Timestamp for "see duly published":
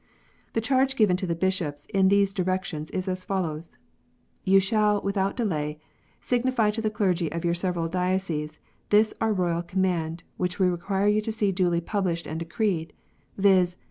11.31-12.25